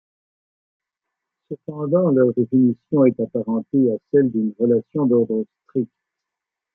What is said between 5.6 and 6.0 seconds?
strict.